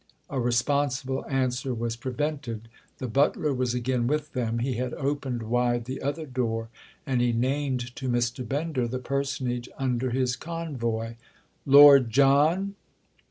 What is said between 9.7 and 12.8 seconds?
under his convoy. "Lord John!"